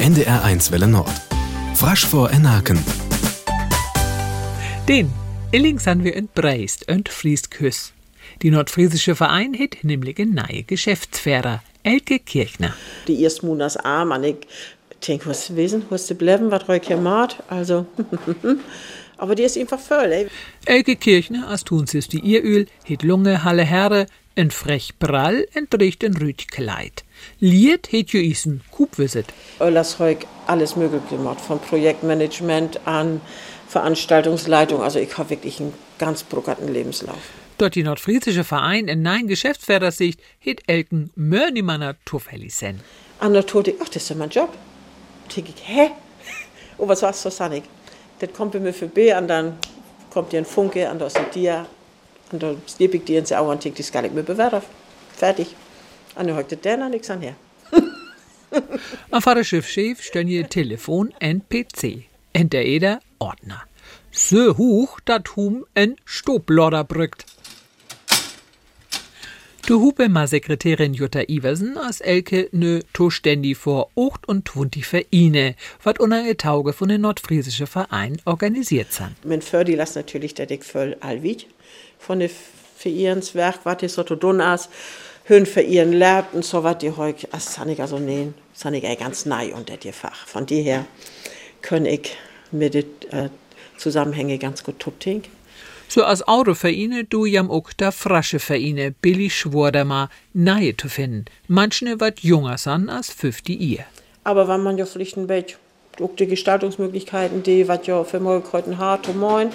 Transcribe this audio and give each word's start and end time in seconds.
NDR1 0.00 0.70
Welle 0.70 0.86
Nord. 0.86 1.10
Frasch 1.74 2.06
vor 2.06 2.30
Enaken. 2.30 2.78
Den 4.88 5.10
Illing 5.52 5.78
sind 5.78 6.04
wir 6.04 6.14
in 6.14 6.28
Breist 6.28 6.90
und 6.90 7.08
Friesküss. 7.08 7.92
Die 8.42 8.50
nordfriesische 8.50 9.16
Verein 9.16 9.58
hat 9.58 9.78
nämlich 9.82 10.18
eine 10.18 10.30
neue 10.32 10.62
Geschäftsführer, 10.62 11.62
Elke 11.82 12.18
Kirchner. 12.18 12.74
Die 13.08 13.24
ersten 13.24 13.46
Monats 13.46 13.76
arm, 13.78 14.12
und 14.12 14.24
ich 14.24 14.36
denke, 15.06 15.26
was 15.26 15.40
ist 15.40 15.48
gewesen, 15.48 15.82
was 15.88 16.10
ist 16.10 16.18
bleiben, 16.18 16.50
was 16.50 16.68
reuk 16.68 16.84
hier 16.84 16.98
macht, 16.98 17.42
also, 17.48 17.86
aber 19.18 19.34
die 19.34 19.44
ist 19.44 19.56
einfach 19.56 19.80
voll, 19.80 20.12
ey. 20.12 20.26
Elke 20.64 20.96
Kirchner, 20.96 21.48
als 21.48 21.64
tun 21.64 21.86
sie 21.86 22.00
die 22.00 22.20
Ieröl, 22.20 22.66
hat 22.88 23.02
Lunge, 23.02 23.44
Halle 23.44 23.64
Herre, 23.64 24.06
en 24.36 24.50
frech 24.50 24.94
Brall, 24.98 25.46
en 25.54 25.68
trägt 25.68 26.04
en 26.04 26.16
rüt 26.16 26.50
Kleid. 26.50 27.04
Lied 27.40 27.88
hat 27.92 28.10
jo 28.10 28.20
isen 28.20 28.62
Kubwisit. 28.70 29.26
Öllers 29.60 29.98
heuk 29.98 30.26
alles 30.46 30.76
möglich 30.76 31.08
gemacht, 31.08 31.40
vom 31.40 31.58
Projektmanagement 31.58 32.86
an 32.86 33.20
Veranstaltungsleitung, 33.68 34.82
also 34.82 34.98
ich 34.98 35.16
habe 35.18 35.30
wirklich 35.30 35.60
einen 35.60 35.74
ganz 35.98 36.22
brokaten 36.22 36.68
Lebenslauf. 36.68 37.18
Dort 37.58 37.74
die 37.74 37.82
nordfriesische 37.82 38.44
Verein 38.44 38.86
in 38.86 39.00
nein 39.00 39.26
Geschäftsführersicht 39.26 40.20
hat 40.46 40.58
Elken 40.66 41.10
Mörnimanner 41.16 41.96
Tuffeli-Sen. 42.04 42.80
An 43.18 43.32
der 43.32 43.46
Tote, 43.46 43.74
ach, 43.82 43.88
das 43.88 44.02
ist 44.02 44.10
ja 44.10 44.16
mein 44.16 44.28
Job. 44.28 44.52
Denke 45.34 45.52
ich, 45.56 45.66
hä? 45.66 45.90
Oh, 46.78 46.86
was 46.86 47.00
war's 47.00 47.22
so, 47.22 47.30
Sanik? 47.30 47.64
Das 48.18 48.32
kommt 48.32 48.52
bei 48.52 48.60
mir 48.60 48.72
B, 48.72 49.14
und 49.14 49.28
dann 49.28 49.58
kommt 50.10 50.32
dir 50.32 50.38
ein 50.38 50.44
Funke, 50.44 50.90
und 50.90 50.98
da 51.00 51.06
ist 51.06 51.18
dir, 51.34 51.66
und 52.32 52.42
dann 52.42 52.62
gebe 52.78 52.96
ich 52.96 53.04
dir 53.04 53.18
ins 53.18 53.32
Auge 53.32 53.50
und 53.50 53.64
denke, 53.64 53.78
das 53.78 53.92
kann 53.92 54.04
ich 54.04 54.12
mir 54.12 54.22
bewerben. 54.22 54.62
Fertig. 55.14 55.54
Und 56.14 56.26
dann 56.26 56.36
heute 56.36 56.56
der, 56.56 56.78
und 56.78 56.94
ich 56.94 57.04
sag, 57.04 57.20
her. 57.20 57.36
Am 59.10 59.22
Vater 59.22 59.44
Schiffschef 59.44 60.02
stellen 60.02 60.28
ihr 60.28 60.48
Telefon 60.48 61.12
und 61.20 61.48
PC. 61.48 62.04
Und 62.34 62.52
der 62.52 62.64
Eder 62.66 63.00
Ordner. 63.18 63.62
So 64.10 64.56
hoch, 64.56 64.98
dat 65.04 65.36
hum 65.36 65.66
en 65.74 65.96
Stoblodder 66.04 66.84
brückt. 66.84 67.26
Du 69.66 69.80
Hubemer 69.80 70.28
Sekretärin 70.28 70.94
Jutta 70.94 71.22
Iversen 71.28 71.76
als 71.76 72.00
Elke 72.00 72.48
nö 72.52 72.82
zuständig 72.94 73.56
vor 73.56 73.90
28 73.96 74.86
Vereine, 74.86 75.56
wat 75.82 75.98
unter 75.98 76.24
e 76.24 76.34
Tauge 76.34 76.72
von 76.72 76.88
den 76.88 77.00
nordfriesische 77.00 77.66
Verein 77.66 78.16
organisiert 78.26 78.92
sind. 78.92 79.16
Mein 79.24 79.42
Fördi 79.42 79.74
las 79.74 79.96
natürlich 79.96 80.34
der 80.34 80.46
dick 80.46 80.64
voll 80.64 80.96
allwid 81.00 81.48
von 81.98 82.20
de 82.20 82.30
Verehrenswerk, 82.76 83.64
wat 83.64 83.82
die 83.82 83.88
so 83.88 84.04
tun 84.04 84.40
as, 84.40 84.68
hön 85.24 85.48
ihren 85.56 85.92
lernt 85.92 86.32
und 86.32 86.44
so 86.44 86.62
wat 86.62 86.82
die 86.82 86.96
heuk, 86.96 87.16
as 87.32 87.54
sanig 87.54 87.80
also 87.80 87.98
nähen, 87.98 88.34
sanig 88.52 88.84
ey 88.84 88.94
ganz 88.94 89.26
nei 89.26 89.52
unter 89.52 89.76
dir 89.76 89.92
Fach. 89.92 90.28
Von 90.28 90.46
die 90.46 90.62
her 90.62 90.86
können 91.60 91.86
ich 91.86 92.16
mir 92.52 92.70
die 92.70 92.86
äh, 93.10 93.30
Zusammenhänge 93.78 94.38
ganz 94.38 94.62
gut 94.62 94.78
tupting. 94.78 95.22
So 95.88 96.04
als 96.04 96.26
Autovereine 96.26 97.04
du 97.04 97.24
jam 97.26 97.50
auch 97.50 97.72
da 97.76 97.90
frasche 97.90 98.38
Vereine 98.38 98.90
billig 98.90 99.34
schworderma 99.34 100.10
nahe 100.32 100.76
zu 100.76 100.88
finden. 100.88 101.26
Manche 101.48 102.00
wat 102.00 102.20
junger 102.20 102.58
san 102.58 102.88
als 102.88 103.10
50 103.10 103.60
ihr. 103.60 103.84
Aber 104.24 104.48
wenn 104.48 104.62
man 104.62 104.76
ja 104.78 104.86
vielleicht 104.86 105.16
ein 105.16 105.26
bisschen 105.26 105.58
auch 106.00 106.14
die 106.16 106.26
Gestaltungsmöglichkeiten, 106.26 107.42
die 107.42 107.68
was 107.68 107.86
ja 107.86 108.04
für 108.04 108.22
heute 108.52 108.78
hart 108.78 109.08
und 109.08 109.18
moin, 109.18 109.50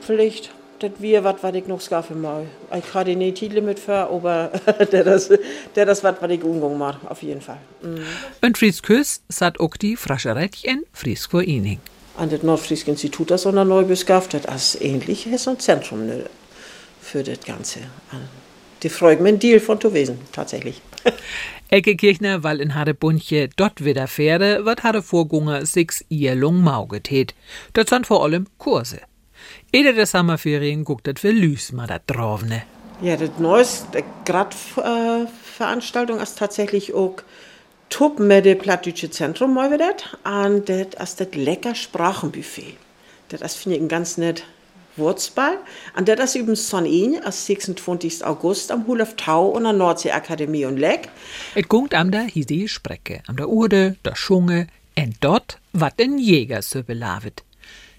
vielleicht 0.00 0.50
das 0.80 0.92
wir 0.98 1.24
was 1.24 1.42
was 1.42 1.54
ich 1.54 1.66
noch 1.66 1.80
für 1.80 2.14
mal. 2.14 2.46
Ich 2.76 2.94
hatte 2.94 3.14
nicht 3.14 3.36
Titel 3.36 3.60
mit 3.60 3.78
für, 3.78 4.08
aber 4.10 4.50
der 4.92 5.04
das 5.04 5.30
der 5.76 5.86
das 5.86 6.02
was 6.02 6.16
was 6.20 6.30
ich 6.30 6.42
mache 6.42 7.10
auf 7.10 7.22
jeden 7.22 7.40
Fall. 7.40 7.58
Mhm. 7.82 8.04
Und 8.42 8.58
Friesküss 8.58 9.22
sat 9.28 9.60
auch 9.60 9.76
die 9.76 9.96
Frascherettchen 9.96 10.84
Friesk 10.92 11.30
vor 11.30 11.42
ihnen. 11.42 11.78
An 12.20 12.28
das 12.28 12.42
Nordfriesk 12.42 12.86
Institut 12.86 13.30
das 13.30 13.42
sondern 13.42 13.68
neu 13.68 13.84
beschafft 13.84 14.34
hat, 14.34 14.46
als 14.46 14.78
ähnlich 14.78 15.26
ist 15.26 15.48
ein 15.48 15.58
Zentrum 15.58 16.04
ne, 16.04 16.26
für 17.00 17.22
das 17.22 17.40
Ganze. 17.40 17.80
Die 18.82 18.90
freut 18.90 19.22
ein 19.22 19.38
Deal 19.38 19.58
von 19.58 19.80
Towesen, 19.80 20.18
tatsächlich. 20.30 20.82
Ecke 21.70 21.96
Kirchner, 21.96 22.44
weil 22.44 22.60
in 22.60 22.74
Hade 22.74 22.92
Bunche 22.92 23.48
dort 23.56 23.82
wieder 23.86 24.06
Pferde, 24.06 24.66
wat 24.66 24.82
Hade 24.82 25.02
Vorgunger 25.02 25.64
six 25.64 26.04
ihr 26.10 26.34
Lung 26.34 26.60
maugetät. 26.60 27.34
Das 27.72 27.86
sind 27.88 28.06
vor 28.06 28.22
allem 28.22 28.48
Kurse. 28.58 29.00
Ede 29.72 29.94
der 29.94 30.04
Sommerferien 30.04 30.84
guckt 30.84 31.06
das 31.06 31.20
für 31.22 31.30
Lüs 31.30 31.72
mal 31.72 31.86
da 31.86 32.00
drovne. 32.06 32.64
Ja, 33.00 33.16
das 33.16 33.30
neueste 33.38 34.04
Grad-Veranstaltung 34.26 36.20
ist 36.20 36.36
tatsächlich 36.36 36.92
auch 36.92 37.16
Tup 37.90 38.18
mit 38.20 38.44
dem 38.44 38.58
Plattdeutsche 38.58 39.10
Zentrum 39.10 39.52
mal 39.52 39.70
wieder. 39.70 39.94
Und 40.24 40.68
das 40.68 41.10
ist 41.10 41.20
das 41.20 41.34
lecker 41.34 41.74
Sprachenbuffet. 41.74 42.76
Das 43.28 43.54
finde 43.56 43.76
ich, 43.76 43.82
ein 43.82 43.88
ganz 43.88 44.16
nett 44.16 44.44
Wurzball. 44.96 45.58
Und 45.96 46.08
das 46.08 46.20
ist 46.20 46.36
übrigens 46.36 46.68
Sonn 46.68 46.86
am 47.24 47.32
26. 47.32 48.24
August 48.24 48.72
am 48.72 48.86
Hulaf 48.86 49.16
Tau 49.16 49.48
und 49.48 49.64
der 49.64 49.72
Nordseeakademie 49.72 50.64
und 50.64 50.78
Leck. 50.78 51.08
Et 51.54 51.68
gungt 51.68 51.94
am 51.94 52.10
der 52.10 52.22
hiesige 52.22 52.68
Sprecke, 52.68 53.22
am 53.26 53.36
der 53.36 53.48
Urde, 53.48 53.96
der 54.04 54.16
Schunge, 54.16 54.68
en 54.94 55.14
dort 55.20 55.58
wat 55.72 55.98
den 55.98 56.18
Jäger 56.18 56.62
so 56.62 56.82
belavet. 56.82 57.42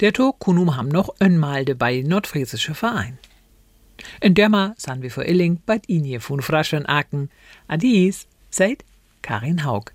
Der 0.00 0.12
to 0.12 0.32
kunum 0.32 0.76
ham 0.76 0.88
noch 0.88 1.14
einmal 1.20 1.64
dabei 1.64 2.02
nordfriesische 2.02 2.74
Verein. 2.74 3.18
In 4.20 4.34
ma 4.50 4.74
san 4.76 5.02
wir 5.02 5.10
vor 5.10 5.24
Illing 5.24 5.60
bei 5.66 5.80
Inje 5.86 6.20
von 6.20 6.42
Fraschen 6.42 6.86
Aken. 6.86 7.30
Adis, 7.68 8.26
seid 8.50 8.84
Karin 9.24 9.64
Haug. 9.64 9.90